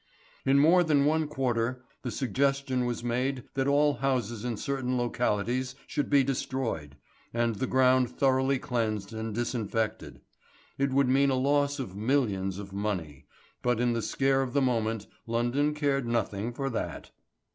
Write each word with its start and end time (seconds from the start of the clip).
In 0.47 0.57
more 0.57 0.83
than 0.83 1.05
one 1.05 1.27
quarter 1.27 1.83
the 2.01 2.09
suggestion 2.09 2.87
was 2.87 3.03
made 3.03 3.43
that 3.53 3.67
all 3.67 3.93
houses 3.93 4.43
in 4.43 4.57
certain 4.57 4.97
localities 4.97 5.75
should 5.85 6.09
be 6.09 6.23
destroyed, 6.23 6.97
and 7.35 7.53
the 7.57 7.67
ground 7.67 8.09
thoroughly 8.09 8.57
cleansed 8.57 9.13
and 9.13 9.35
disinfected. 9.35 10.19
It 10.79 10.89
would 10.91 11.07
mean 11.07 11.29
a 11.29 11.35
loss 11.35 11.77
of 11.77 11.95
millions 11.95 12.57
of 12.57 12.73
money, 12.73 13.27
but 13.61 13.79
in 13.79 13.93
the 13.93 14.01
scare 14.01 14.41
of 14.41 14.53
the 14.53 14.59
moment 14.61 15.05
London 15.27 15.71
cared 15.75 16.07
nothing 16.07 16.51
for 16.51 16.71
that. 16.71 17.11